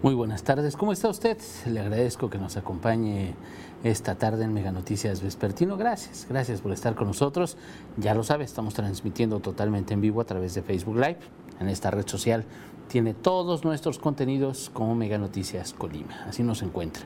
[0.00, 1.38] Muy buenas tardes, ¿cómo está usted?
[1.66, 3.34] Le agradezco que nos acompañe
[3.82, 5.76] esta tarde en Mega Noticias Vespertino.
[5.76, 7.56] Gracias, gracias por estar con nosotros.
[7.96, 11.18] Ya lo sabe, estamos transmitiendo totalmente en vivo a través de Facebook Live.
[11.58, 12.44] En esta red social
[12.86, 17.02] tiene todos nuestros contenidos como Mega Noticias Colima, así nos encuentra.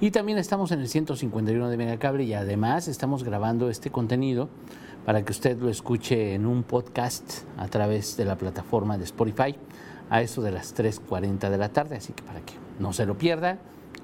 [0.00, 4.48] Y también estamos en el 151 de Megacable y además estamos grabando este contenido
[5.06, 9.54] para que usted lo escuche en un podcast a través de la plataforma de Spotify
[10.12, 13.16] a eso de las 3.40 de la tarde, así que para que no se lo
[13.16, 13.56] pierda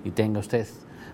[0.05, 0.67] y tenga usted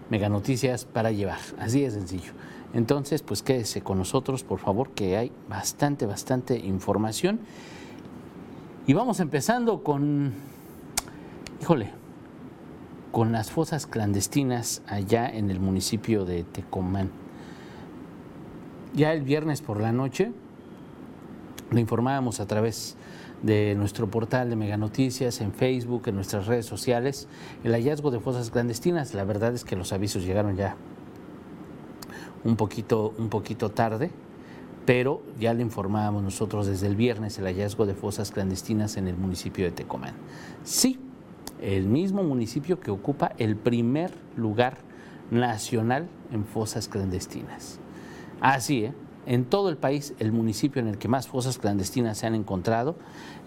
[0.09, 2.31] mega noticias para llevar, así de sencillo.
[2.75, 7.41] Entonces, pues quédese con nosotros, por favor, que hay bastante, bastante información.
[8.87, 10.33] Y vamos empezando con,
[11.61, 11.91] híjole,
[13.11, 17.11] con las fosas clandestinas allá en el municipio de Tecomán.
[18.95, 20.31] Ya el viernes por la noche,
[21.73, 22.97] lo informábamos a través
[23.43, 27.29] de nuestro portal de Mega Noticias, en Facebook, en nuestras redes sociales,
[27.63, 29.15] el hallazgo de fosas clandestinas.
[29.15, 30.77] La verdad es que los avisos llegaron ya
[32.45, 34.11] un poquito, un poquito tarde,
[34.87, 39.17] pero ya le informábamos nosotros desde el viernes el hallazgo de fosas clandestinas en el
[39.17, 40.15] municipio de Tecomán.
[40.63, 40.99] Sí,
[41.61, 44.79] el mismo municipio que ocupa el primer lugar
[45.31, 47.79] nacional en fosas clandestinas.
[48.41, 48.93] Así, ¿eh?
[49.27, 52.97] En todo el país, el municipio en el que más fosas clandestinas se han encontrado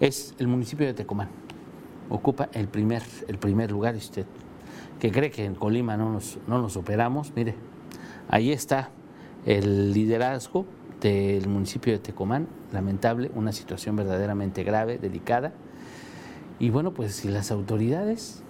[0.00, 1.28] es el municipio de Tecomán.
[2.10, 3.94] Ocupa el primer, el primer lugar.
[3.94, 4.26] Usted
[4.98, 7.54] que cree que en Colima no nos, no nos operamos, mire,
[8.28, 8.90] ahí está
[9.46, 10.66] el liderazgo
[11.00, 12.48] del municipio de Tecomán.
[12.72, 15.52] Lamentable, una situación verdaderamente grave, delicada.
[16.58, 18.42] Y bueno, pues si las autoridades,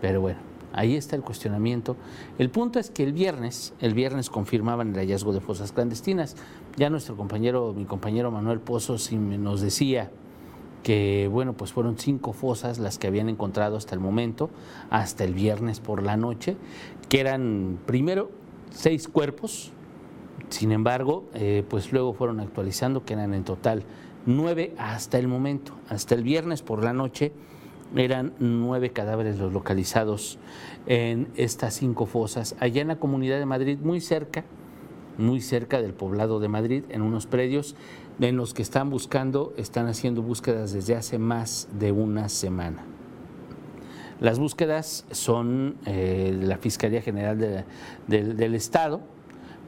[0.00, 1.96] pero bueno, Ahí está el cuestionamiento.
[2.38, 6.36] El punto es que el viernes, el viernes confirmaban el hallazgo de fosas clandestinas.
[6.76, 10.10] Ya nuestro compañero, mi compañero Manuel Pozo, nos decía
[10.82, 14.50] que bueno, pues fueron cinco fosas las que habían encontrado hasta el momento,
[14.90, 16.56] hasta el viernes por la noche,
[17.08, 18.30] que eran primero
[18.70, 19.72] seis cuerpos,
[20.48, 23.84] sin embargo, eh, pues luego fueron actualizando que eran en total
[24.26, 27.32] nueve hasta el momento, hasta el viernes por la noche
[27.96, 30.38] eran nueve cadáveres los localizados
[30.86, 34.44] en estas cinco fosas, allá en la comunidad de Madrid, muy cerca,
[35.18, 37.74] muy cerca del poblado de Madrid, en unos predios
[38.20, 42.84] en los que están buscando, están haciendo búsquedas desde hace más de una semana.
[44.20, 47.64] Las búsquedas son eh, la Fiscalía General
[48.06, 49.00] del Estado,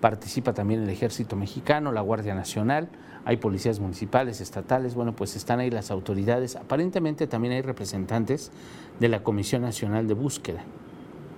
[0.03, 2.89] participa también el Ejército Mexicano, la Guardia Nacional,
[3.25, 6.57] hay policías municipales, estatales, bueno, pues están ahí las autoridades.
[6.57, 8.51] Aparentemente también hay representantes
[8.99, 10.65] de la Comisión Nacional de Búsqueda,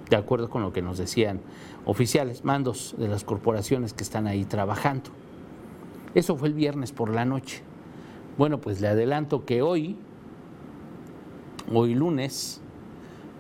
[0.08, 1.42] de acuerdo con lo que nos decían
[1.84, 5.10] oficiales, mandos de las corporaciones que están ahí trabajando.
[6.14, 7.62] Eso fue el viernes por la noche.
[8.38, 9.98] Bueno, pues le adelanto que hoy,
[11.70, 12.62] hoy lunes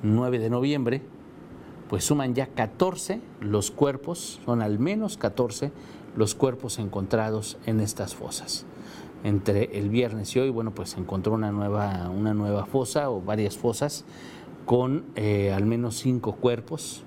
[0.02, 1.13] 9 de noviembre,
[1.88, 5.72] pues suman ya 14 los cuerpos, son al menos 14
[6.16, 8.64] los cuerpos encontrados en estas fosas.
[9.22, 13.20] Entre el viernes y hoy, bueno, pues se encontró una nueva, una nueva fosa o
[13.20, 14.04] varias fosas
[14.66, 17.02] con eh, al menos cinco cuerpos.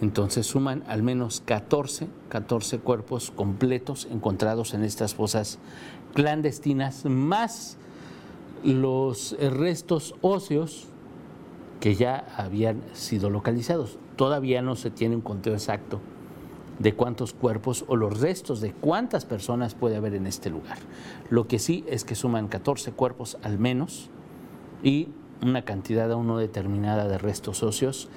[0.00, 5.58] Entonces suman al menos 14, 14 cuerpos completos encontrados en estas fosas
[6.14, 7.76] clandestinas, más
[8.62, 10.86] los restos óseos
[11.80, 13.98] que ya habían sido localizados.
[14.16, 16.00] Todavía no se tiene un conteo exacto
[16.78, 20.78] de cuántos cuerpos o los restos de cuántas personas puede haber en este lugar.
[21.28, 24.10] Lo que sí es que suman 14 cuerpos al menos
[24.82, 25.08] y
[25.42, 28.08] una cantidad aún no determinada de restos óseos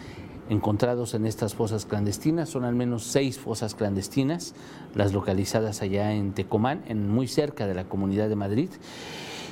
[0.49, 2.49] encontrados en estas fosas clandestinas.
[2.49, 4.53] Son al menos seis fosas clandestinas,
[4.95, 8.69] las localizadas allá en Tecomán, en, muy cerca de la Comunidad de Madrid.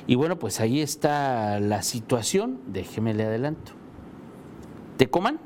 [0.07, 2.59] Y bueno, pues ahí está la situación.
[2.67, 3.78] Déjeme le adelanto.
[4.99, 5.39] Tecomán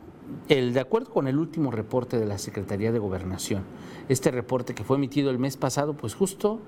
[0.49, 3.61] el, de acuerdo con el último reporte de la Secretaría de Gobernación,
[4.09, 6.59] este reporte que fue emitido el mes pasado, pues justo,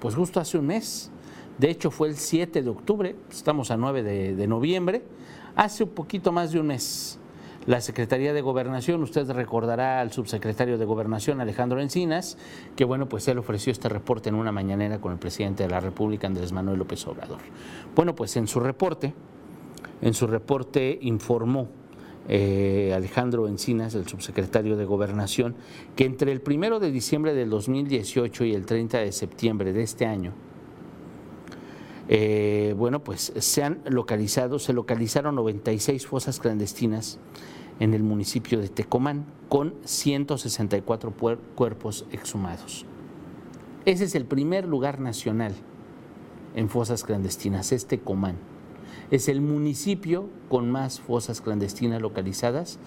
[0.00, 1.10] pues justo hace un mes,
[1.58, 5.02] de hecho fue el 7 de octubre, estamos a 9 de, de noviembre,
[5.56, 7.18] hace un poquito más de un mes.
[7.66, 12.38] La Secretaría de Gobernación, usted recordará al subsecretario de Gobernación, Alejandro Encinas,
[12.76, 15.80] que bueno, pues él ofreció este reporte en una mañanera con el presidente de la
[15.80, 17.40] República, Andrés Manuel López Obrador.
[17.94, 19.12] Bueno, pues en su reporte
[20.02, 21.68] En su reporte informó
[22.28, 25.54] eh, Alejandro Encinas, el subsecretario de Gobernación,
[25.94, 30.06] que entre el primero de diciembre del 2018 y el 30 de septiembre de este
[30.06, 30.32] año,
[32.08, 37.18] eh, bueno, pues se han localizado, se localizaron 96 fosas clandestinas
[37.80, 41.12] en el municipio de Tecomán con 164
[41.54, 42.86] cuerpos exhumados.
[43.84, 45.54] Ese es el primer lugar nacional
[46.54, 48.53] en fosas clandestinas, es Tecomán.
[49.10, 52.78] Es el municipio con más fosas clandestinas localizadas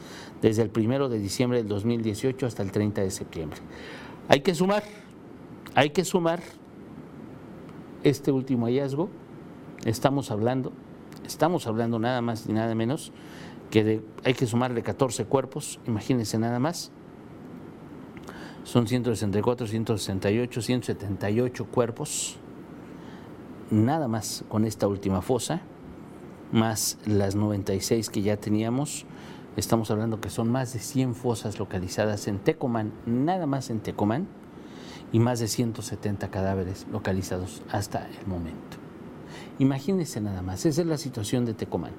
[0.41, 3.59] desde el primero de diciembre del 2018 hasta el 30 de septiembre.
[4.27, 4.83] Hay que sumar,
[5.75, 6.41] hay que sumar
[8.03, 9.09] este último hallazgo,
[9.85, 10.73] estamos hablando,
[11.25, 13.11] estamos hablando nada más ni nada menos
[13.69, 16.91] que hay que sumarle 14 cuerpos, imagínense nada más.
[18.63, 22.37] Son 164, 168, 178 cuerpos,
[23.71, 25.61] nada más con esta última fosa,
[26.51, 29.05] más las 96 que ya teníamos.
[29.55, 34.27] Estamos hablando que son más de 100 fosas localizadas en Tecomán, nada más en Tecomán
[35.11, 38.77] y más de 170 cadáveres localizados hasta el momento.
[39.59, 41.93] Imagínense nada más, esa es la situación de Tecomán.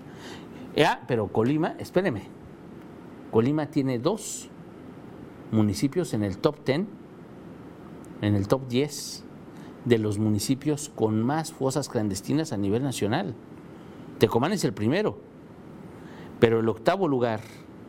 [0.84, 2.28] Ah, pero Colima, espéreme,
[3.32, 4.48] Colima tiene dos
[5.50, 6.86] municipios en el top 10,
[8.22, 9.24] en el top 10
[9.84, 13.34] de los municipios con más fosas clandestinas a nivel nacional.
[14.18, 15.18] Tecomán es el primero,
[16.40, 17.40] pero el octavo lugar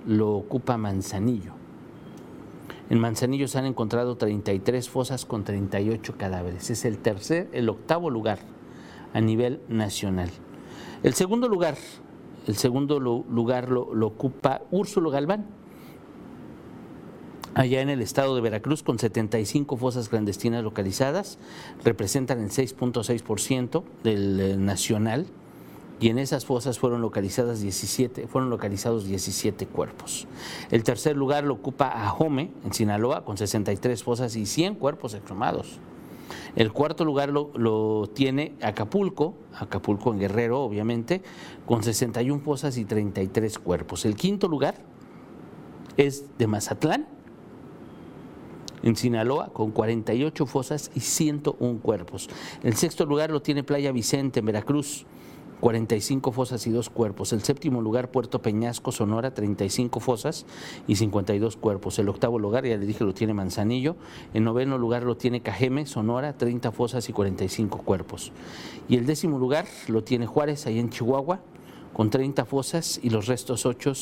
[0.08, 1.54] lo ocupa Manzanillo.
[2.90, 6.70] En Manzanillo se han encontrado 33 fosas con 38 cadáveres.
[6.70, 8.40] Es el tercer, el octavo lugar
[9.14, 10.30] a nivel nacional.
[11.04, 11.76] El segundo lugar,
[12.48, 15.46] el segundo lugar lo, ocupa Úrsulo Galván,
[17.54, 21.38] allá en el estado de Veracruz, con 75 fosas clandestinas localizadas,
[21.84, 25.28] representan el 6.6% del eh, nacional
[26.00, 30.28] y en esas fosas fueron localizadas 17, fueron localizados 17 cuerpos.
[30.72, 35.80] El tercer lugar lo ocupa Ajome, en Sinaloa, con 63 fosas y 100 cuerpos exhumados.
[36.56, 41.22] El cuarto lugar lo, lo, tiene Acapulco, Acapulco en Guerrero, obviamente,
[41.66, 44.06] con 61 fosas y 33 cuerpos.
[44.06, 44.76] El quinto lugar
[45.98, 47.08] es de Mazatlán,
[48.82, 52.30] en Sinaloa, con 48 fosas y 101 cuerpos.
[52.64, 55.06] El sexto lugar lo tiene Playa Vicente, en Veracruz,
[55.60, 57.34] 45 fosas y dos cuerpos.
[57.34, 60.46] El séptimo lugar, Puerto Peñasco, Sonora, 35 fosas
[60.88, 62.00] y 52 cuerpos.
[62.00, 63.96] El octavo lugar, ya le dije, lo tiene Manzanillo.
[64.34, 68.32] El noveno lugar lo tiene Cajeme, Sonora, 30 fosas y 45 cuerpos.
[68.88, 71.42] Y el décimo lugar lo tiene Juárez, ahí en Chihuahua,
[71.94, 73.94] con 30 fosas y los restos, ocho,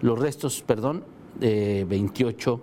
[0.00, 1.04] los restos, perdón,
[1.38, 2.60] de 28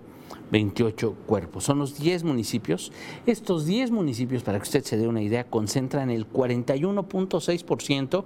[0.51, 1.63] 28 cuerpos.
[1.63, 2.91] Son los 10 municipios.
[3.25, 8.25] Estos 10 municipios, para que usted se dé una idea, concentran el 41.6%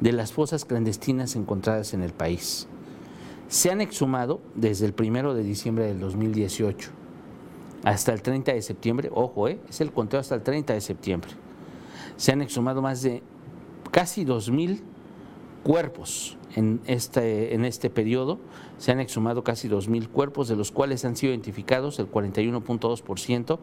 [0.00, 2.68] de las fosas clandestinas encontradas en el país.
[3.48, 6.90] Se han exhumado desde el 1 de diciembre del 2018
[7.84, 11.30] hasta el 30 de septiembre, ojo, eh, es el conteo hasta el 30 de septiembre.
[12.16, 13.22] Se han exhumado más de
[13.92, 14.80] casi 2.000
[15.66, 18.38] cuerpos en este, en este periodo
[18.78, 23.58] se han exhumado casi 2.000 cuerpos, de los cuales han sido identificados el 41.2%,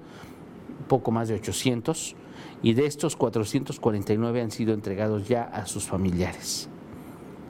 [0.90, 2.18] poco más de 800,
[2.62, 6.68] y de estos 449 han sido entregados ya a sus familiares.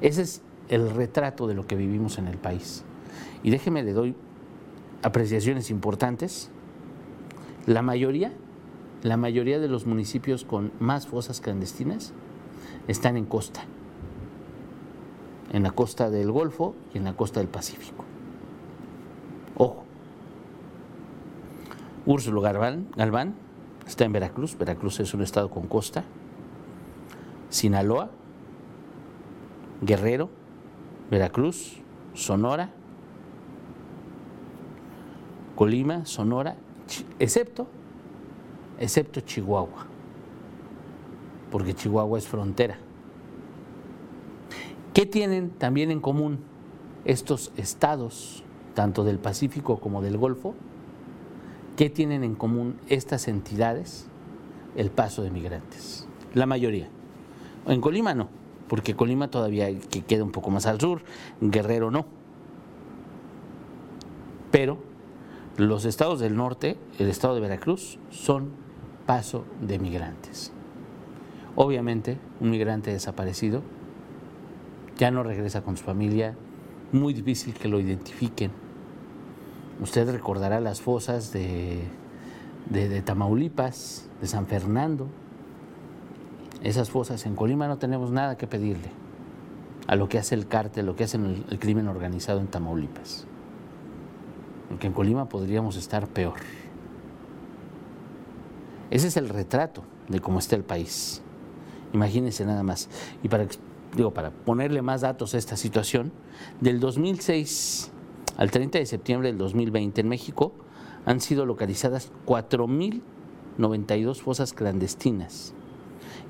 [0.01, 2.85] Ese es el retrato de lo que vivimos en el país.
[3.41, 4.13] Y déjeme, le doy
[5.01, 6.51] apreciaciones importantes.
[7.65, 8.31] La mayoría,
[9.01, 12.13] la mayoría de los municipios con más fosas clandestinas
[12.87, 13.65] están en costa
[15.53, 18.03] en la costa del Golfo y en la costa del Pacífico.
[19.55, 19.83] Ojo.
[22.05, 23.35] Úrsulo Galván, Galván
[23.87, 24.57] está en Veracruz.
[24.57, 26.03] Veracruz es un estado con costa.
[27.49, 28.09] Sinaloa,
[29.81, 30.29] Guerrero,
[31.11, 31.77] Veracruz,
[32.15, 32.71] Sonora,
[35.55, 36.55] Colima, Sonora,
[37.19, 37.67] excepto,
[38.79, 39.85] excepto Chihuahua,
[41.51, 42.77] porque Chihuahua es frontera.
[44.93, 46.39] ¿Qué tienen también en común
[47.03, 48.43] estos estados,
[48.75, 50.53] tanto del Pacífico como del Golfo?
[51.75, 54.07] ¿Qué tienen en común estas entidades?
[54.75, 56.89] El paso de migrantes, la mayoría.
[57.65, 58.29] En Colima no,
[58.67, 59.67] porque Colima todavía
[60.07, 61.01] queda un poco más al sur,
[61.41, 62.05] Guerrero no.
[64.51, 64.77] Pero
[65.57, 68.51] los estados del norte, el estado de Veracruz, son
[69.07, 70.51] paso de migrantes.
[71.55, 73.63] Obviamente, un migrante desaparecido
[74.97, 76.35] ya no regresa con su familia,
[76.91, 78.51] muy difícil que lo identifiquen.
[79.81, 81.83] Usted recordará las fosas de,
[82.69, 85.07] de, Tamaulipas, de San Fernando.
[86.61, 88.91] Esas fosas en Colima no tenemos nada que pedirle.
[89.85, 93.25] a lo que hace el cártel, lo que hace el, crimen organizado en Tamaulipas.
[94.69, 96.35] Porque en Colima podríamos estar peor.
[98.91, 101.21] Ese es el retrato de cómo está el país.
[101.91, 102.87] Imagínense nada más.
[103.23, 103.45] Y para,
[103.95, 106.11] digo, para ponerle más datos a esta situación,
[106.61, 107.91] del 2006
[108.37, 110.53] al 30 de septiembre del 2020 en México
[111.05, 115.53] han sido localizadas 4.092 fosas clandestinas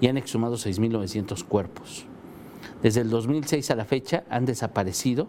[0.01, 2.05] y han exhumado 6.900 cuerpos.
[2.81, 5.27] Desde el 2006 a la fecha han desaparecido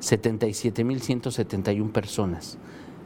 [0.00, 2.58] 77.171 personas.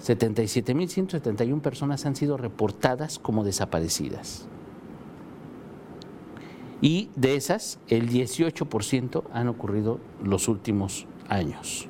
[0.05, 4.49] 77.171 personas han sido reportadas como desaparecidas.
[6.83, 11.89] Y de esas, el 18% han ocurrido los últimos años.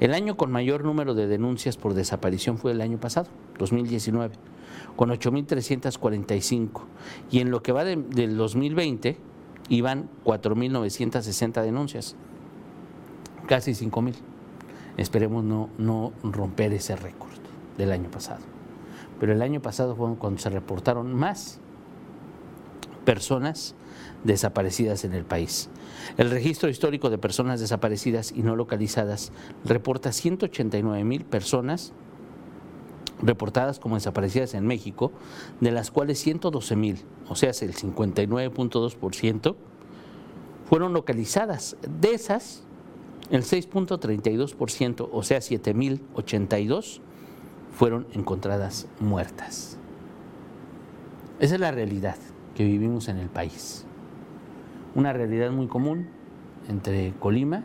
[0.00, 4.36] El año con mayor número de denuncias por desaparición fue el año pasado, 2019,
[4.96, 6.80] con 8.345.
[7.30, 9.18] Y en lo que va del 2020
[9.68, 12.16] iban 4.960 denuncias,
[13.46, 14.14] casi 5.000.
[14.96, 17.32] Esperemos no, no romper ese récord
[17.76, 18.40] del año pasado.
[19.20, 21.60] Pero el año pasado fue cuando se reportaron más
[23.04, 23.74] personas
[24.24, 25.68] desaparecidas en el país.
[26.16, 29.32] El registro histórico de personas desaparecidas y no localizadas
[29.64, 31.92] reporta 189 mil personas
[33.22, 35.12] reportadas como desaparecidas en México,
[35.60, 39.54] de las cuales 112 mil, o sea, el 59.2%,
[40.68, 41.76] fueron localizadas.
[42.00, 42.64] De esas,
[43.30, 47.00] el 6.32%, o sea, 7.082,
[47.72, 49.78] fueron encontradas muertas.
[51.40, 52.16] Esa es la realidad
[52.54, 53.86] que vivimos en el país.
[54.94, 56.08] Una realidad muy común
[56.68, 57.64] entre Colima,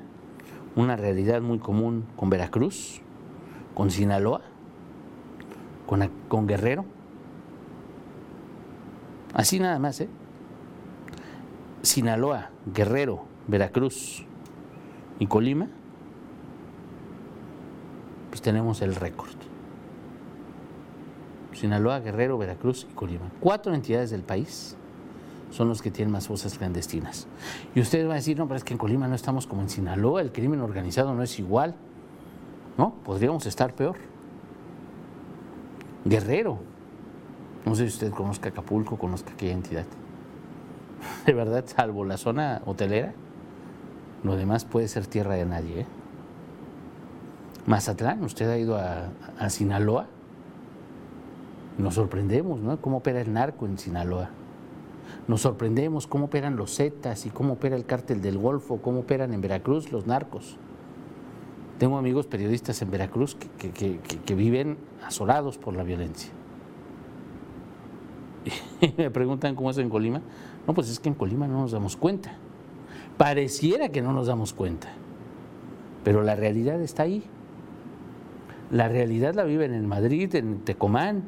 [0.76, 3.02] una realidad muy común con Veracruz,
[3.74, 4.42] con Sinaloa,
[5.86, 6.86] con, con Guerrero.
[9.34, 10.10] Así nada más, ¿eh?
[11.82, 14.26] Sinaloa, Guerrero, Veracruz
[15.20, 15.68] y Colima,
[18.30, 19.30] pues tenemos el récord.
[21.54, 23.30] Sinaloa, Guerrero, Veracruz y Colima.
[23.40, 24.78] Cuatro entidades del país
[25.52, 27.28] son los que tienen más fosas clandestinas.
[27.76, 29.70] Y ustedes van a decir, no, pero es que en Colima no estamos como en
[29.70, 31.76] Sinaloa, el crimen organizado no es igual.
[32.78, 33.98] No, podríamos estar peor.
[36.06, 36.60] Guerrero.
[37.66, 39.86] No sé si usted conozca Acapulco, conozca aquella entidad.
[41.26, 43.14] De verdad, salvo la zona hotelera,
[44.24, 45.82] lo demás puede ser tierra de nadie.
[45.82, 45.86] ¿eh?
[47.66, 50.08] Mazatlán, usted ha ido a, a Sinaloa.
[51.78, 52.82] Nos sorprendemos, ¿no?
[52.82, 54.30] Cómo opera el narco en Sinaloa.
[55.28, 59.34] Nos sorprendemos cómo operan los Zetas y cómo opera el cártel del Golfo, cómo operan
[59.34, 60.58] en Veracruz los narcos.
[61.78, 66.32] Tengo amigos periodistas en Veracruz que, viven asolados por la violencia.
[68.82, 70.22] Y me preguntan cómo es en Colima.
[70.66, 72.32] No, pues es que en Colima no nos damos cuenta.
[73.18, 74.88] Pareciera que no nos damos cuenta,
[76.04, 77.24] pero la realidad está ahí.
[78.72, 81.24] La realidad la viven en Madrid, en Tecomán,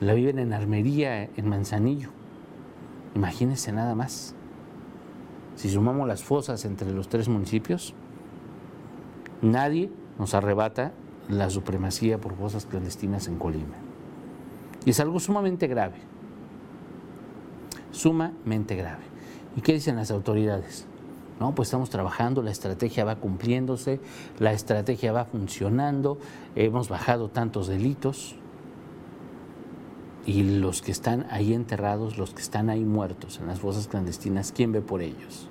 [0.00, 2.10] la viven en Armería, en Manzanillo.
[3.14, 4.34] Imagínense nada más.
[5.56, 7.94] Si sumamos las fosas entre los tres municipios,
[9.42, 10.92] nadie nos arrebata
[11.28, 13.76] la supremacía por fosas clandestinas en Colima.
[14.84, 15.96] Y es algo sumamente grave.
[17.90, 19.02] Sumamente grave.
[19.56, 20.86] ¿Y qué dicen las autoridades?
[21.40, 24.00] No, pues estamos trabajando, la estrategia va cumpliéndose,
[24.38, 26.18] la estrategia va funcionando,
[26.56, 28.36] hemos bajado tantos delitos
[30.26, 34.52] y los que están ahí enterrados, los que están ahí muertos en las fosas clandestinas,
[34.52, 35.48] ¿quién ve por ellos?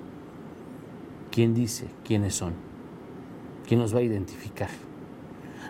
[1.30, 2.54] ¿Quién dice quiénes son?
[3.66, 4.70] ¿Quién los va a identificar?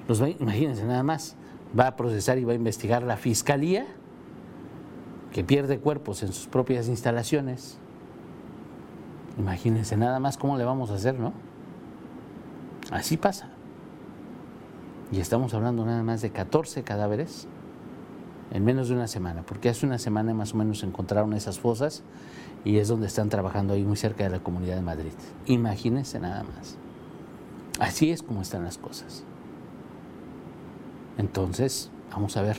[0.07, 1.37] Los va, imagínense nada más,
[1.79, 3.87] va a procesar y va a investigar la fiscalía
[5.33, 7.79] que pierde cuerpos en sus propias instalaciones.
[9.39, 11.33] Imagínense nada más cómo le vamos a hacer, ¿no?
[12.91, 13.51] Así pasa.
[15.13, 17.49] Y estamos hablando nada más de 14 cadáveres
[18.51, 22.03] en menos de una semana, porque hace una semana más o menos encontraron esas fosas
[22.65, 25.13] y es donde están trabajando ahí muy cerca de la Comunidad de Madrid.
[25.47, 26.77] Imagínense nada más.
[27.79, 29.25] Así es como están las cosas.
[31.17, 32.57] Entonces, vamos a ver,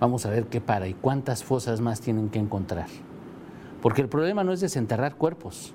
[0.00, 2.86] vamos a ver qué para y cuántas fosas más tienen que encontrar.
[3.82, 5.74] Porque el problema no es desenterrar cuerpos.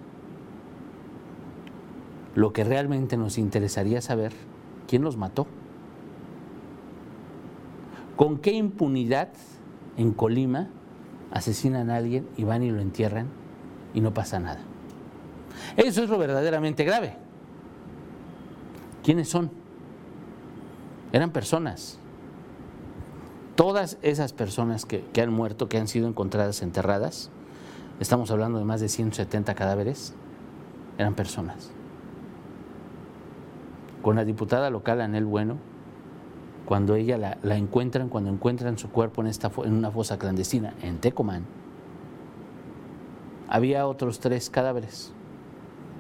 [2.36, 4.34] Lo que realmente nos interesaría saber,
[4.88, 5.46] ¿quién los mató?
[8.20, 9.30] ¿Con qué impunidad
[9.96, 10.68] en Colima
[11.32, 13.28] asesinan a alguien y van y lo entierran
[13.94, 14.60] y no pasa nada?
[15.78, 17.16] Eso es lo verdaderamente grave.
[19.06, 19.50] ¿Quiénes son?
[21.14, 21.98] Eran personas.
[23.56, 27.32] Todas esas personas que, han muerto, que han sido encontradas enterradas,
[28.02, 30.14] estamos hablando de más de 170 cadáveres,
[30.98, 31.72] eran personas.
[34.02, 35.69] Con la diputada local Anel Bueno,
[36.70, 40.76] cuando ella la, la encuentran, cuando encuentran su cuerpo en, esta, en una fosa clandestina
[40.84, 41.46] en Tecomán,
[43.48, 45.12] había otros tres cadáveres.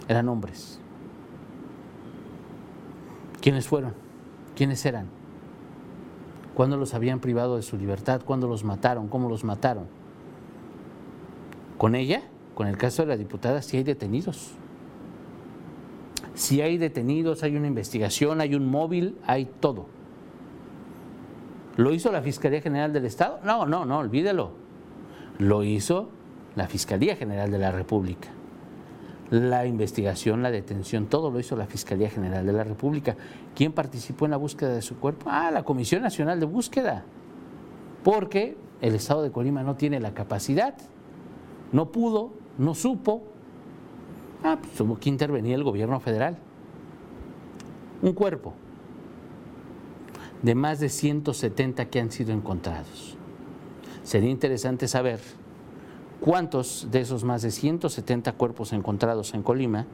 [0.08, 0.80] Eran hombres.
[3.42, 3.96] ¿Quiénes fueron?
[4.56, 5.08] ¿Quiénes eran?
[6.54, 8.22] ¿Cuándo los habían privado de su libertad?
[8.24, 9.08] ¿Cuándo los mataron?
[9.08, 9.88] ¿Cómo los mataron?
[11.80, 12.22] Con ella,
[12.54, 14.52] con el caso de la diputada, sí hay detenidos.
[16.36, 19.98] Si hay detenidos, hay una investigación, hay un móvil, hay todo.
[21.80, 23.40] ¿Lo hizo la Fiscalía General del Estado?
[23.46, 24.52] No, no, no, olvídelo.
[25.38, 26.10] Lo hizo
[26.58, 28.28] la Fiscalía General de la República.
[29.30, 33.16] La investigación, la detención, todo lo hizo la Fiscalía General de la República.
[33.56, 35.30] ¿Quién participó en la búsqueda de su cuerpo?
[35.30, 37.06] Ah, la Comisión Nacional de Búsqueda.
[38.04, 40.76] Porque el Estado de Colima no tiene la capacidad,
[41.72, 43.24] no pudo, no supo.
[44.44, 46.40] Ah, pues tuvo que intervenir el gobierno federal.
[48.02, 48.54] Un cuerpo
[50.42, 53.16] de más de 170 que han sido encontrados.
[54.04, 55.20] Sería interesante saber
[56.22, 59.86] cuántos de esos más de 170 cuerpos encontrados en Colima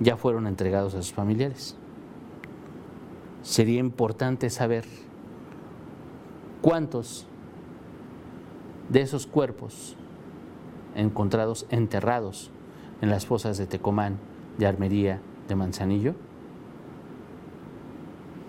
[0.00, 1.76] ya fueron entregados a sus familiares.
[3.42, 4.84] Sería importante saber
[6.60, 7.26] cuántos
[8.88, 9.96] de esos cuerpos
[10.94, 12.50] encontrados enterrados
[13.00, 14.18] en las fosas de Tecomán,
[14.58, 16.14] de Armería, de Manzanillo,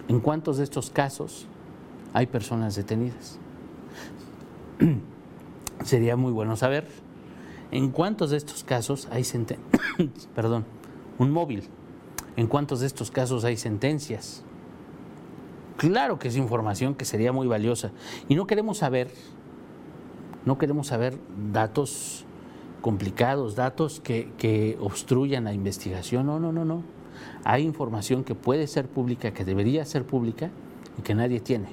[0.08, 1.48] ¿en cuántos de estos casos
[2.14, 3.38] hay personas detenidas?
[5.84, 6.88] Sería muy bueno saber
[7.72, 9.60] en cuántos de estos casos hay senten-
[10.36, 10.66] perdón,
[11.20, 11.64] un móvil,
[12.36, 14.44] en cuántos de estos casos hay sentencias.
[15.78, 17.92] Claro que es información que sería muy valiosa
[18.28, 19.12] y no queremos saber
[20.48, 21.20] no queremos saber
[21.52, 22.24] datos
[22.82, 26.26] complicados, datos que, que obstruyan la investigación.
[26.26, 26.84] No, no, no, no.
[27.43, 30.49] Hay información que puede ser pública, que debería ser pública
[30.97, 31.69] y que nadie tiene.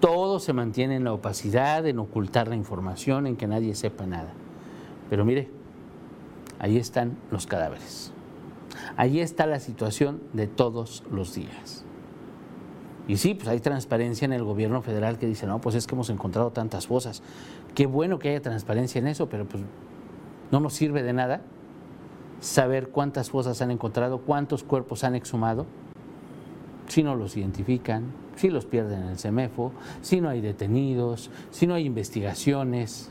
[0.00, 4.32] Todo se mantiene en la opacidad, en ocultar la información, en que nadie sepa nada.
[5.08, 5.48] Pero mire,
[6.58, 8.12] ahí están los cadáveres.
[8.96, 11.84] Ahí está la situación de todos los días.
[13.08, 15.94] Y sí, pues hay transparencia en el gobierno federal que dice, no, pues es que
[15.94, 17.22] hemos encontrado tantas fosas.
[17.74, 19.62] Qué bueno que haya transparencia en eso, pero pues
[20.50, 21.42] no nos sirve de nada
[22.42, 25.64] saber cuántas fosas han encontrado, cuántos cuerpos han exhumado,
[26.88, 31.66] si no los identifican, si los pierden en el CEMEFO, si no hay detenidos, si
[31.66, 33.10] no hay investigaciones.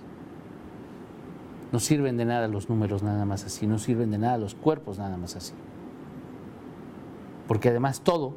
[1.72, 5.00] No sirven de nada los números nada más así, no sirven de nada los cuerpos
[5.00, 5.54] nada más así.
[7.48, 8.34] Porque además todo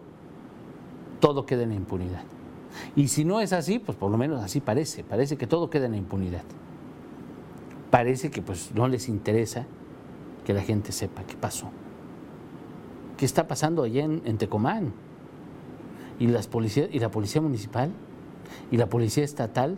[1.18, 2.22] todo queda en impunidad.
[2.94, 5.86] Y si no es así, pues por lo menos así parece, parece que todo queda
[5.86, 6.42] en impunidad.
[7.90, 9.66] Parece que pues no les interesa
[10.44, 11.70] que la gente sepa qué pasó.
[13.16, 14.92] ¿Qué está pasando allá en, en Tecomán?
[16.18, 17.90] ¿Y, las policías, ¿Y la Policía Municipal?
[18.70, 19.76] ¿Y la Policía Estatal?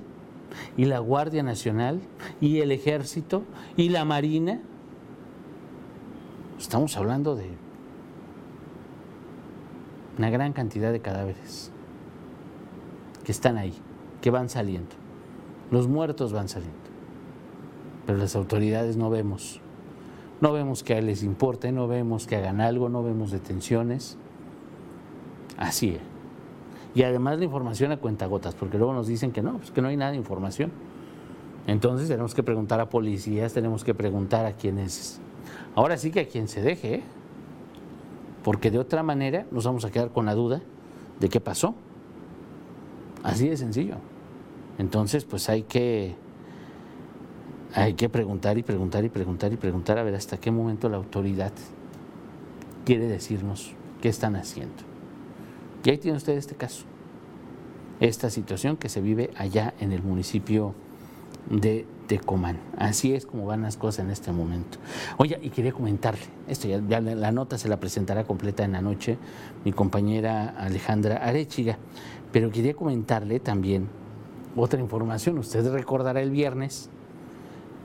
[0.76, 2.00] ¿Y la Guardia Nacional?
[2.40, 3.44] ¿Y el Ejército?
[3.76, 4.60] ¿Y la Marina?
[6.58, 7.50] Estamos hablando de
[10.18, 11.70] una gran cantidad de cadáveres
[13.24, 13.74] que están ahí,
[14.20, 14.94] que van saliendo.
[15.70, 16.76] Los muertos van saliendo.
[18.06, 19.60] Pero las autoridades no vemos.
[20.40, 24.18] No vemos que les importe, no vemos que hagan algo, no vemos detenciones.
[25.56, 26.00] Así es.
[26.94, 29.88] Y además la información a cuentagotas, porque luego nos dicen que no, pues que no
[29.88, 30.72] hay nada de información.
[31.66, 35.20] Entonces tenemos que preguntar a policías, tenemos que preguntar a quienes.
[35.74, 37.02] Ahora sí que a quien se deje, ¿eh?
[38.42, 40.62] porque de otra manera nos vamos a quedar con la duda
[41.20, 41.74] de qué pasó.
[43.22, 43.96] Así de sencillo.
[44.78, 46.14] Entonces, pues hay que
[47.76, 50.96] hay que preguntar y preguntar y preguntar y preguntar a ver hasta qué momento la
[50.96, 51.52] autoridad
[52.86, 54.82] quiere decirnos qué están haciendo.
[55.84, 56.86] Y ahí tiene usted este caso,
[58.00, 60.74] esta situación que se vive allá en el municipio
[61.50, 62.58] de Tecomán.
[62.78, 64.78] Así es como van las cosas en este momento.
[65.18, 68.80] Oye, y quería comentarle, esto ya, ya la, nota se la presentará completa en la
[68.80, 69.18] noche
[69.66, 71.76] mi compañera Alejandra Arechiga,
[72.32, 73.88] pero quería comentarle también
[74.56, 75.36] otra información.
[75.36, 76.88] Usted recordará el viernes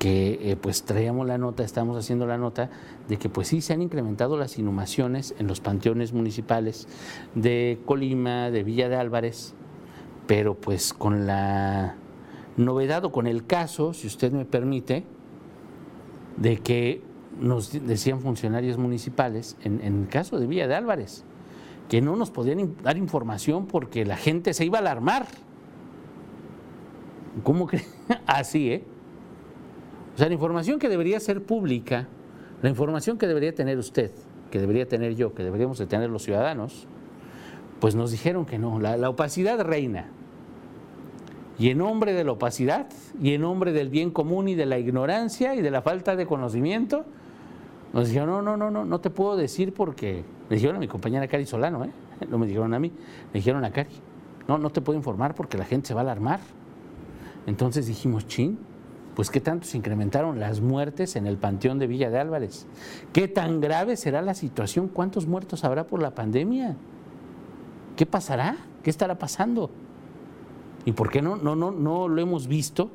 [0.01, 2.71] que eh, pues traíamos la nota, estamos haciendo la nota
[3.07, 6.87] de que pues sí se han incrementado las inhumaciones en los panteones municipales
[7.35, 9.53] de Colima, de Villa de Álvarez,
[10.25, 11.97] pero pues con la
[12.57, 15.03] novedad o con el caso, si usted me permite,
[16.35, 17.03] de que
[17.39, 21.25] nos decían funcionarios municipales, en, en el caso de Villa de Álvarez,
[21.89, 25.27] que no nos podían dar información porque la gente se iba a alarmar.
[27.43, 27.85] ¿Cómo cree?
[28.25, 28.83] Así, ¿eh?
[30.15, 32.07] O sea, la información que debería ser pública
[32.61, 34.11] La información que debería tener usted,
[34.51, 36.87] que debería tener yo, que deberíamos de tener los ciudadanos,
[37.79, 40.09] pues nos dijeron que no, la, opacidad reina.
[41.57, 42.87] Y en nombre de la opacidad,
[43.19, 46.27] y en nombre del bien común y de la ignorancia y de la falta de
[46.27, 47.05] conocimiento,
[47.93, 50.87] nos dijeron, no, no, no, no, no te puedo decir porque, le dijeron a mi
[50.87, 51.91] compañera Cari Solano, ¿eh?
[52.29, 53.89] no me dijeron a mí, le dijeron a Cari,
[54.47, 56.39] no, no te puedo informar porque la gente se va a alarmar.
[57.47, 58.59] Entonces dijimos, chin,
[59.15, 62.65] pues qué tanto se incrementaron las muertes en el Panteón de Villa de Álvarez.
[63.13, 64.87] ¿Qué tan grave será la situación?
[64.87, 66.75] ¿Cuántos muertos habrá por la pandemia?
[67.95, 68.57] ¿Qué pasará?
[68.83, 69.69] ¿Qué estará pasando?
[70.85, 72.89] ¿Y por qué no, no, no, no lo hemos visto?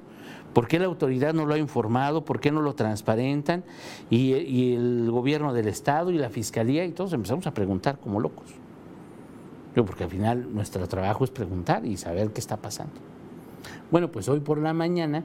[0.52, 2.24] ¿Por qué la autoridad no lo ha informado?
[2.24, 3.62] ¿Por qué no lo transparentan?
[4.08, 8.20] Y, y el gobierno del Estado y la Fiscalía y todos empezamos a preguntar como
[8.20, 8.46] locos.
[9.76, 12.94] Yo, porque al final nuestro trabajo es preguntar y saber qué está pasando.
[13.90, 15.22] Bueno, pues hoy por la mañana,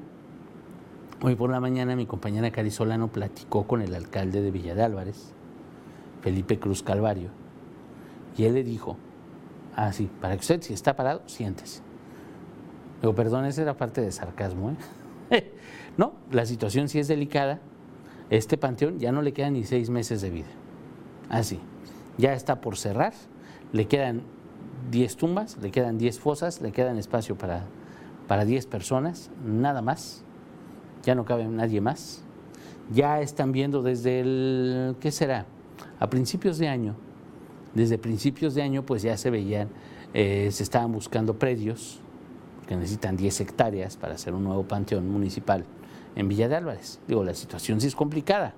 [1.24, 5.34] hoy por la mañana mi compañera Carisolano platicó con el alcalde de Villa de Álvarez,
[6.22, 7.30] Felipe Cruz Calvario,
[8.38, 8.98] y él le dijo,
[9.76, 11.82] ah, sí, para que usted si está parado, siéntese.
[13.02, 14.76] Digo, perdón, esa era parte de sarcasmo,
[15.30, 15.52] ¿eh?
[15.98, 17.60] no, la situación sí es delicada.
[18.30, 20.50] Este panteón ya no le quedan ni seis meses de vida.
[21.30, 21.60] Así,
[22.18, 23.14] ya está por cerrar,
[23.74, 24.24] le quedan
[24.92, 27.66] 10 tumbas, le quedan 10 fosas, le quedan espacio para,
[28.28, 30.24] para 10 personas, nada más.
[31.04, 32.24] Ya no cabe nadie más.
[32.94, 35.46] Ya están viendo desde el, ¿qué será?
[36.00, 36.96] A principios de año,
[37.74, 39.70] desde principios de año pues ya se veían,
[40.14, 42.02] eh, se estaban buscando predios
[42.68, 45.66] que necesitan 10 hectáreas para hacer un nuevo panteón municipal
[46.16, 47.00] en Villa de Álvarez.
[47.08, 48.54] Digo, la situación sí es complicada,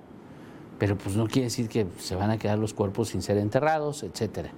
[0.79, 4.03] pero pues no quiere decir que se van a quedar los cuerpos sin ser enterrados,
[4.03, 4.51] etcétera.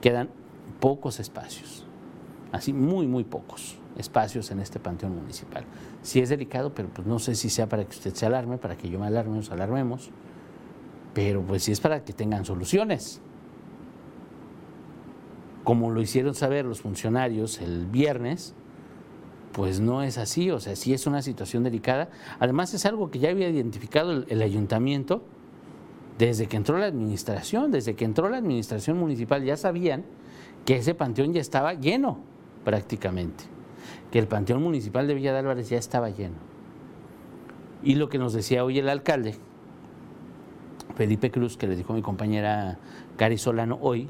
[0.00, 0.28] Quedan
[0.80, 1.86] pocos espacios,
[2.52, 5.64] así muy, muy pocos espacios en este panteón municipal.
[6.02, 8.76] Sí es delicado, pero pues no sé si sea para que usted se alarme, para
[8.76, 10.10] que yo me alarme, nos alarmemos,
[11.14, 13.20] pero pues sí es para que tengan soluciones.
[15.64, 18.54] Como lo hicieron saber los funcionarios el viernes,
[19.52, 22.10] pues no es así, o sea, sí es una situación delicada.
[22.38, 25.22] Además es algo que ya había identificado el, el ayuntamiento
[26.18, 30.04] desde que entró la administración, desde que entró la administración municipal, ya sabían
[30.64, 32.35] que ese panteón ya estaba lleno
[32.66, 33.44] prácticamente,
[34.10, 36.34] que el panteón municipal de Villa de Álvarez ya estaba lleno.
[37.84, 39.36] Y lo que nos decía hoy el alcalde,
[40.96, 42.76] Felipe Cruz, que le dijo mi compañera
[43.16, 44.08] Cari Solano hoy,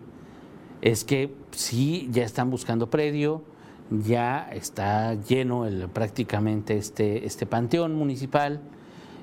[0.80, 3.42] es que sí, ya están buscando predio,
[3.90, 8.62] ya está lleno prácticamente este, este panteón municipal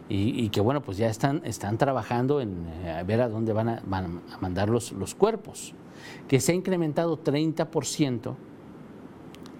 [0.09, 3.83] y, que bueno, pues ya están, están trabajando en eh, ver a dónde van a,
[3.87, 5.73] van a mandar los, los cuerpos,
[6.27, 8.35] que se ha incrementado 30%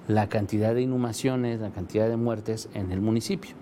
[0.08, 3.56] la cantidad de inhumaciones, la cantidad de muertes en el municipio.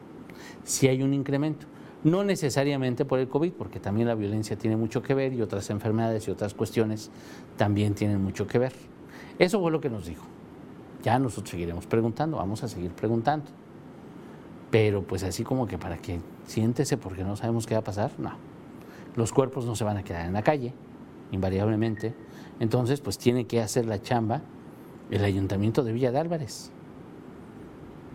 [0.64, 1.68] Sí hay un incremento,
[2.04, 5.70] no necesariamente por el COVID, porque también la violencia tiene mucho que ver y otras
[5.70, 7.12] enfermedades y otras cuestiones
[7.58, 8.74] también tienen mucho que ver.
[9.38, 10.26] Eso fue lo que nos dijo.
[11.04, 13.46] Ya nosotros seguiremos preguntando, vamos a seguir preguntando.
[14.70, 18.12] Pero pues así como que para que siéntese porque no sabemos qué va a pasar,
[18.18, 18.32] no.
[19.16, 20.74] Los cuerpos no se van a quedar en la calle,
[21.32, 22.14] invariablemente.
[22.60, 24.42] Entonces, pues tiene que hacer la chamba
[25.12, 26.72] el ayuntamiento de Villa de Álvarez.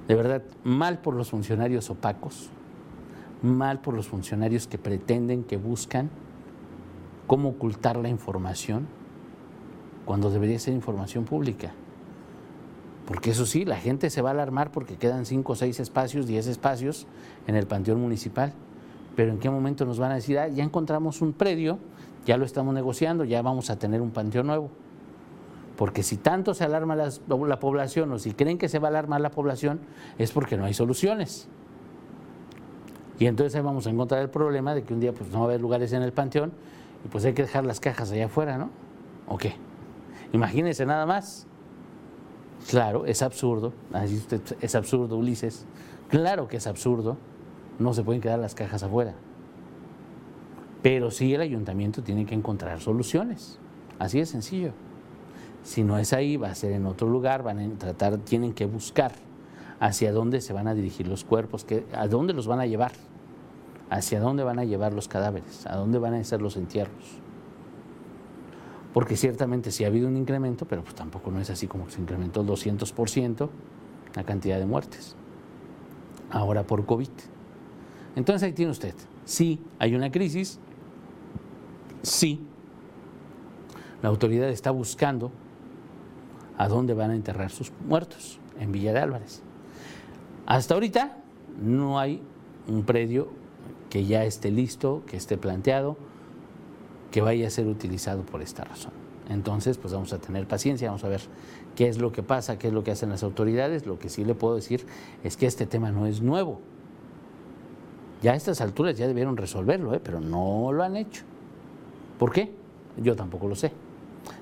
[0.08, 2.50] De verdad, mal por los funcionarios opacos,
[3.42, 6.10] mal por los funcionarios que pretenden, que buscan
[7.26, 8.86] cómo ocultar la información
[10.04, 11.72] cuando debería ser información pública.
[13.06, 16.46] Porque eso sí, la gente se va a alarmar porque quedan cinco, seis espacios, diez
[16.46, 17.06] espacios
[17.46, 18.52] en el Panteón Municipal.
[19.14, 21.78] Pero ¿en qué momento nos van a decir, ah, ya encontramos un predio,
[22.26, 24.70] ya lo estamos negociando, ya vamos a tener un panteón nuevo?
[25.76, 28.90] Porque si tanto se alarma la, la población o si creen que se va a
[28.90, 29.80] alarmar la población,
[30.18, 31.48] es porque no hay soluciones.
[33.18, 35.44] Y entonces ahí vamos a encontrar el problema de que un día pues, no va
[35.44, 36.52] a haber lugares en el panteón
[37.04, 38.70] y pues hay que dejar las cajas allá afuera, ¿no?
[39.26, 39.54] ¿O qué?
[40.32, 41.46] Imagínense nada más.
[42.68, 43.72] Claro, es absurdo.
[43.92, 45.66] Así usted, es absurdo, Ulises.
[46.08, 47.16] Claro que es absurdo.
[47.78, 49.14] No se pueden quedar las cajas afuera.
[50.82, 53.58] Pero sí el ayuntamiento tiene que encontrar soluciones.
[53.98, 54.72] Así de sencillo.
[55.66, 58.66] Si no es ahí, va a ser en otro lugar, van a tratar, tienen que
[58.66, 59.12] buscar
[59.80, 62.92] hacia dónde se van a dirigir los cuerpos, que, a dónde los van a llevar,
[63.90, 67.20] hacia dónde van a llevar los cadáveres, a dónde van a ser los entierros
[68.96, 71.92] porque ciertamente sí ha habido un incremento, pero pues tampoco no es así como que
[71.92, 73.50] se incrementó el 200%
[74.14, 75.14] la cantidad de muertes.
[76.30, 77.10] Ahora por COVID.
[78.16, 78.94] Entonces ahí tiene usted,
[79.26, 80.58] sí hay una crisis,
[82.00, 82.40] sí
[84.00, 85.30] la autoridad está buscando
[86.58, 89.42] a dónde van a enterrar sus muertos, en Villa de Álvarez.
[90.46, 91.16] Hasta ahorita
[91.60, 92.22] no hay
[92.68, 93.28] un predio
[93.90, 95.96] que ya esté listo, que esté planteado,
[97.10, 98.92] que vaya a ser utilizado por esta razón.
[99.28, 101.20] Entonces, pues vamos a tener paciencia, vamos a ver
[101.74, 103.86] qué es lo que pasa, qué es lo que hacen las autoridades.
[103.86, 104.86] Lo que sí le puedo decir
[105.24, 106.60] es que este tema no es nuevo.
[108.22, 110.00] Ya a estas alturas ya debieron resolverlo, ¿eh?
[110.02, 111.24] pero no lo han hecho.
[112.18, 112.52] ¿Por qué?
[112.96, 113.72] Yo tampoco lo sé.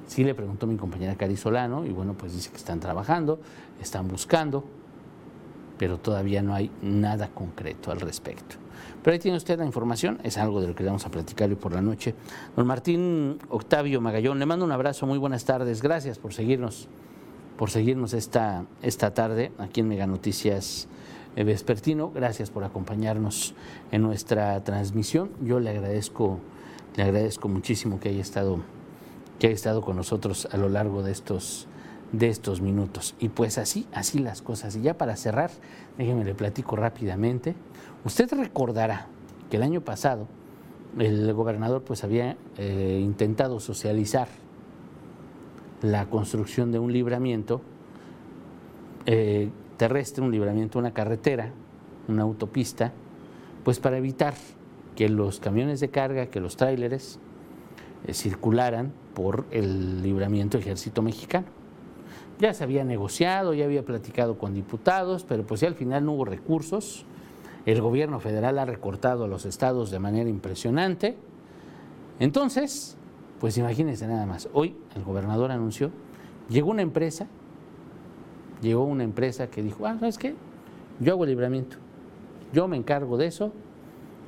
[0.07, 3.41] Sí le preguntó mi compañera Cari Solano y bueno, pues dice que están trabajando,
[3.81, 4.65] están buscando,
[5.79, 8.57] pero todavía no hay nada concreto al respecto.
[9.03, 11.57] Pero ahí tiene usted la información, es algo de lo que vamos a platicar hoy
[11.57, 12.15] por la noche.
[12.57, 16.89] Don Martín Octavio Magallón, le mando un abrazo, muy buenas tardes, gracias por seguirnos,
[17.59, 20.89] por seguirnos esta, esta tarde aquí en Mega Noticias
[21.37, 23.55] eh, Vespertino, gracias por acompañarnos
[23.91, 25.31] en nuestra transmisión.
[25.43, 26.39] Yo le agradezco,
[26.97, 28.61] le agradezco muchísimo que haya estado,
[29.39, 31.69] que haya estado con nosotros a lo largo de estos
[32.19, 33.15] de estos minutos.
[33.19, 34.77] Y pues así, así las cosas.
[34.77, 35.51] Y ya para cerrar,
[35.99, 37.55] déjenme le platico rápidamente.
[38.05, 39.09] Usted recordará
[39.51, 40.29] que el año pasado
[40.99, 44.29] el gobernador pues había eh, intentado socializar
[45.83, 47.61] la construcción de un libramiento
[49.07, 51.53] eh, terrestre, un libramiento, una carretera,
[52.09, 52.93] una autopista,
[53.65, 54.35] pues para evitar
[54.95, 57.19] que los camiones de carga, que los tráileres
[58.07, 61.47] eh, circularan por el libramiento ejército mexicano.
[62.39, 66.25] Ya se había negociado, ya había platicado con diputados, pero pues al final no hubo
[66.25, 67.07] recursos.
[67.65, 71.17] El gobierno federal ha recortado a los estados de manera impresionante.
[72.19, 72.97] Entonces,
[73.41, 74.49] pues imagínense nada más.
[74.53, 75.91] Hoy el gobernador anunció,
[76.49, 77.27] llegó una empresa,
[78.61, 80.35] llegó una empresa que dijo, ah, ¿sabes qué?
[81.01, 81.77] Yo hago el libramiento,
[82.53, 83.53] yo me encargo de eso,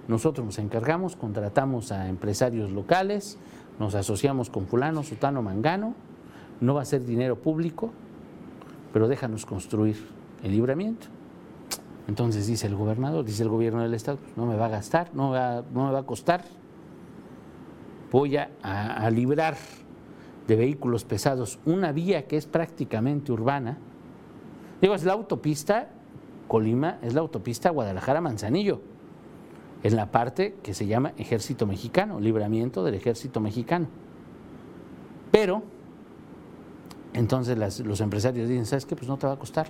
[0.08, 3.38] nosotros nos encargamos, contratamos a empresarios locales,
[3.78, 5.94] nos asociamos con fulano, sutano, mangano,
[6.60, 7.92] no va a ser dinero público,
[8.92, 9.96] pero déjanos construir
[10.42, 11.06] el libramiento.
[12.08, 15.30] Entonces dice el gobernador, dice el gobierno del estado, no me va a gastar, no,
[15.30, 16.44] me va a costar,
[18.12, 19.56] voy a, a librar
[20.46, 23.78] de vehículos pesados una vía que es prácticamente urbana.
[24.80, 25.88] Digo, es la autopista
[26.46, 28.80] Colima, es la autopista Guadalajara-Manzanillo,
[29.86, 33.86] en la parte que se llama Ejército Mexicano, libramiento del Ejército Mexicano.
[35.30, 35.62] Pero
[37.12, 38.96] entonces los empresarios dicen, ¿sabes qué?
[38.96, 39.68] Pues no te va a costar,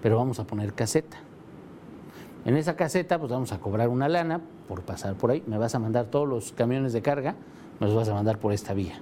[0.00, 1.18] pero vamos a poner caseta.
[2.46, 5.42] En esa caseta pues vamos a cobrar una lana por pasar por ahí.
[5.46, 7.34] Me vas a mandar todos los camiones de carga,
[7.78, 8.94] me los vas a mandar por esta vía.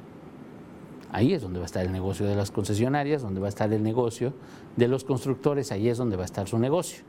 [1.12, 3.72] Ahí es donde va a estar el negocio de las concesionarias, donde va a estar
[3.72, 4.32] el negocio
[4.74, 7.04] de los constructores, ahí es donde va a estar su negocio.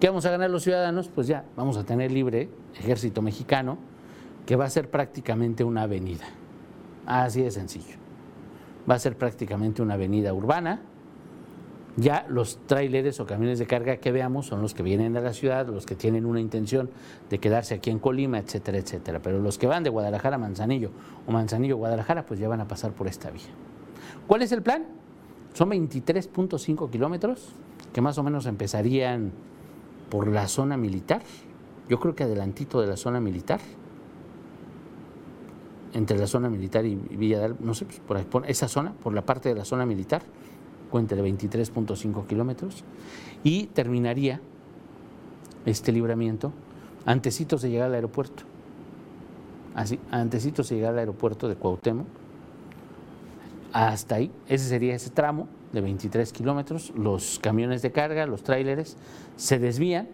[0.00, 1.08] ¿Qué vamos a ganar los ciudadanos?
[1.08, 3.78] Pues ya, vamos a tener libre ejército mexicano,
[4.46, 6.26] que va a ser prácticamente una avenida.
[7.06, 8.08] Así de sencillo
[8.88, 10.80] va a ser prácticamente una avenida urbana.
[11.96, 15.32] Ya los tráileres o camiones de carga que veamos son los que vienen de la
[15.32, 16.90] ciudad, los que tienen una intención
[17.28, 19.20] de quedarse aquí en Colima, etcétera, etcétera.
[19.20, 20.90] Pero los que van de Guadalajara a Manzanillo
[21.26, 23.42] o Manzanillo a Guadalajara, pues ya van a pasar por esta vía.
[24.28, 24.86] ¿Cuál es el plan?
[25.54, 27.52] Son 23.5 kilómetros
[27.92, 29.32] que más o menos empezarían
[30.10, 31.22] por la zona militar.
[31.88, 33.60] Yo creo que adelantito de la zona militar
[35.94, 39.48] entre la zona militar y Villa no sé, pues, por, esa zona, por la parte
[39.48, 40.22] de la zona militar,
[40.90, 42.84] cuenta de 23.5 kilómetros,
[43.42, 44.40] y terminaría
[45.66, 46.52] este libramiento
[47.04, 48.44] antecitos de llegar al aeropuerto.
[49.74, 52.06] Así, antecitos de llegar al aeropuerto de Cuauhtémoc.
[53.72, 56.92] Hasta ahí, ese sería ese tramo de 23 kilómetros.
[56.96, 58.96] Los camiones de carga, los tráileres,
[59.36, 60.08] se desvían,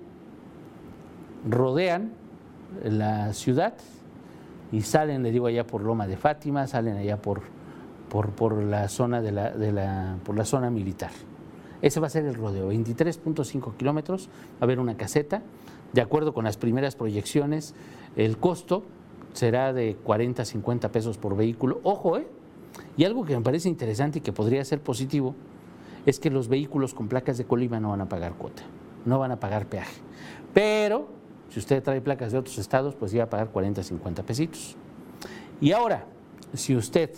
[1.48, 2.12] rodean
[2.82, 3.74] la ciudad
[4.72, 7.42] y salen, le digo, allá por Loma de Fátima, salen allá por,
[8.08, 11.10] por, la, zona de la, de la, por la zona militar.
[11.82, 15.42] Ese va a ser el rodeo, 23.5 kilómetros, va a haber una caseta.
[15.92, 17.74] De acuerdo con las primeras proyecciones,
[18.16, 18.84] el costo
[19.32, 21.80] será de 40, 50 pesos por vehículo.
[21.84, 22.26] Ojo, ¿eh?
[22.96, 25.34] Y algo que me parece interesante y que podría ser positivo
[26.06, 28.62] es que los vehículos con placas de Colima no van a pagar cuota,
[29.04, 30.00] no van a pagar peaje.
[30.52, 31.08] Pero
[31.48, 34.76] si usted trae placas de otros estados, pues iba a pagar 40, 50 pesitos.
[35.60, 36.04] Y ahora,
[36.52, 37.10] si usted,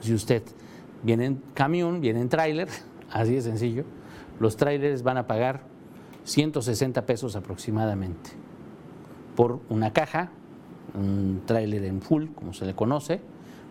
[0.00, 0.42] si usted
[1.02, 2.68] viene en camión, viene en tráiler,
[3.10, 3.84] así de sencillo,
[4.38, 5.62] los tráileres van a pagar
[6.24, 8.30] 160 pesos aproximadamente
[9.36, 10.30] por una caja,
[10.94, 13.20] un tráiler en full, como se le conoce,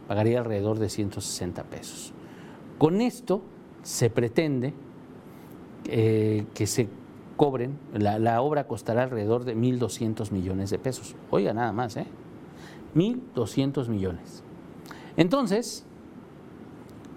[0.09, 2.11] pagaría alrededor de 160 pesos.
[2.77, 3.41] Con esto
[3.83, 4.73] se pretende
[5.85, 6.89] eh, que se
[7.37, 11.15] cobren, la, obra costará alrededor de 1.200 millones de pesos.
[11.29, 12.07] Oiga, nada más, ¿eh?
[12.95, 14.43] 1.200 millones.
[15.15, 15.85] Entonces,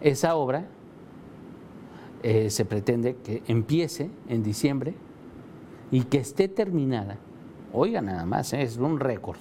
[0.01, 0.69] esa obra
[2.23, 4.95] eh, se pretende que empiece en diciembre
[5.91, 7.19] y que esté terminada
[7.73, 8.63] oiga nada más, ¿eh?
[8.63, 9.39] es un récord,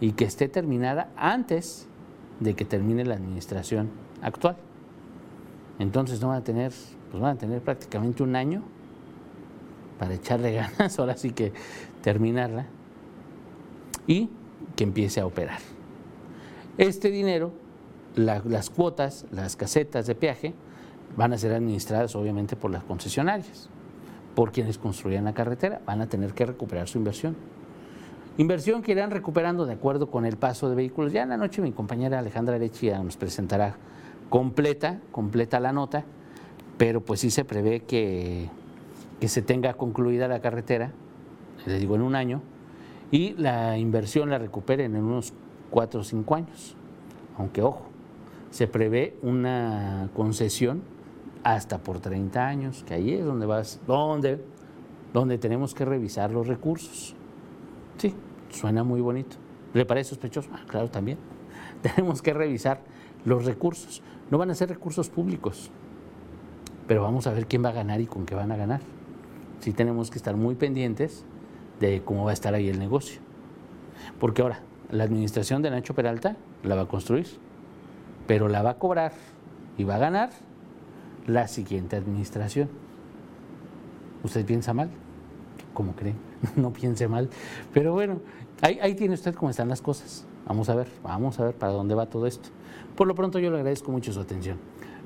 [0.00, 1.88] y que esté terminada antes
[2.40, 3.90] de que termine la administración
[4.22, 4.56] actual.
[5.78, 6.72] Entonces no van a tener,
[7.10, 8.62] pues van a tener prácticamente un año
[9.98, 11.52] para echarle ganas, ahora sí que
[12.02, 12.66] terminarla,
[14.06, 14.30] y
[14.76, 15.58] que empiece a operar.
[16.78, 17.52] Este dinero,
[18.14, 20.54] las cuotas, las casetas de peaje,
[21.16, 23.68] van a ser administradas obviamente por las concesionarias,
[24.34, 27.36] por quienes construyan la carretera, van a tener que recuperar su inversión.
[28.38, 31.10] Inversión que irán recuperando de acuerdo con el paso de vehículos.
[31.10, 33.76] Ya en la noche mi compañera Alejandra Arechia nos presentará
[34.28, 36.04] completa, completa la nota,
[36.76, 38.50] pero pues sí se prevé que,
[39.20, 40.92] que se tenga concluida la carretera,
[41.64, 42.42] les digo en un año,
[43.10, 45.32] y la inversión la recuperen en unos
[45.70, 46.76] cuatro o cinco años.
[47.38, 47.86] Aunque ojo,
[48.50, 50.82] se prevé una concesión
[51.42, 54.44] hasta por 30 años, que ahí es donde vas, donde,
[55.14, 57.14] donde tenemos que revisar los recursos.
[57.98, 58.14] Sí,
[58.50, 59.36] suena muy bonito.
[59.74, 60.48] ¿Le parece sospechoso?
[60.52, 61.18] Ah, claro, también.
[61.82, 62.80] Tenemos que revisar
[63.24, 64.02] los recursos.
[64.30, 65.70] No van a ser recursos públicos,
[66.86, 68.80] pero vamos a ver quién va a ganar y con qué van a ganar.
[69.60, 71.24] Sí tenemos que estar muy pendientes
[71.80, 73.20] de cómo va a estar ahí el negocio.
[74.20, 77.26] Porque ahora, la administración de Nacho Peralta la va a construir,
[78.26, 79.12] pero la va a cobrar
[79.76, 80.30] y va a ganar
[81.26, 82.68] la siguiente administración.
[84.22, 84.90] ¿Usted piensa mal?
[85.74, 86.14] ¿Cómo cree?
[86.56, 87.28] No piense mal.
[87.72, 88.20] Pero bueno,
[88.62, 90.26] ahí, ahí tiene usted cómo están las cosas.
[90.46, 92.48] Vamos a ver, vamos a ver para dónde va todo esto.
[92.94, 94.58] Por lo pronto yo le agradezco mucho su atención.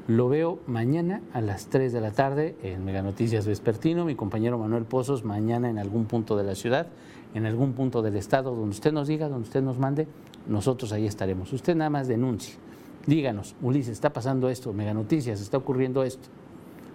[0.06, 4.04] Lo veo mañana a las 3 de la tarde en Mega Noticias Vespertino.
[4.04, 6.88] Mi compañero Manuel Pozos mañana en algún punto de la ciudad,
[7.34, 10.08] en algún punto del estado, donde usted nos diga, donde usted nos mande,
[10.48, 11.52] nosotros ahí estaremos.
[11.52, 12.56] Usted nada más denuncie.
[13.06, 16.28] Díganos, Ulises, está pasando esto, Mega Noticias, está ocurriendo esto.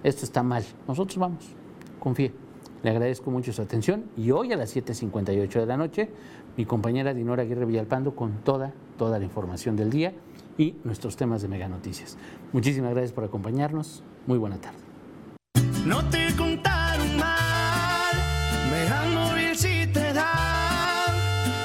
[0.04, 0.64] Esto está mal.
[0.88, 1.46] Nosotros vamos.
[2.00, 2.45] Confíe.
[2.86, 6.08] Le agradezco mucho su atención y hoy a las 7.58 de la noche,
[6.56, 10.14] mi compañera Dinora Aguirre Villalpando con toda, toda la información del día
[10.56, 12.16] y nuestros temas de Mega Noticias.
[12.54, 14.04] Muchísimas gracias por acompañarnos.
[14.28, 14.78] Muy buena tarde.
[15.84, 18.14] No te contaron mal,
[18.70, 21.08] Megan Móvil si te da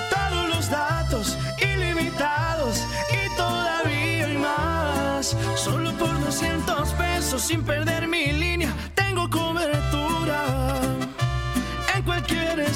[0.09, 5.37] todos los datos ilimitados y todavía hay más.
[5.55, 10.10] Solo por 200 pesos sin perder mi línea, tengo cobertura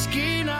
[0.05, 0.59] esquina.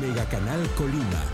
[0.00, 1.31] Mega Canal Colima.